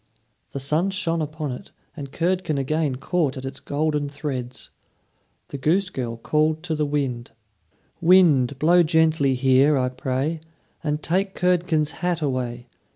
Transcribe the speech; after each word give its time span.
The 0.51 0.59
sun 0.59 0.89
shone 0.89 1.21
upon 1.21 1.51
it, 1.51 1.71
and 1.95 2.11
Curdken 2.11 2.57
again 2.57 2.95
caught 2.95 3.37
at 3.37 3.45
its 3.45 3.59
golden 3.59 4.09
threads. 4.09 4.71
The 5.49 5.59
goose 5.59 5.91
girl 5.91 6.17
called 6.17 6.63
to 6.63 6.73
the 6.73 6.87
wind: 6.87 7.29
"Wind, 8.01 8.57
blow 8.57 8.81
gently 8.81 9.35
here, 9.35 9.77
I 9.77 9.89
pray, 9.89 10.39
And 10.83 11.03
take 11.03 11.35
Curdken's 11.35 11.91
hat 12.01 12.19
away. 12.23 12.65